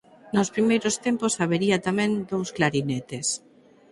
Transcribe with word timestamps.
Nos 0.35 0.51
primeiros 0.55 0.95
tempos 1.05 1.33
habería 1.41 1.77
tamén 1.87 2.11
dous 2.31 2.49
clarinetes. 2.57 3.27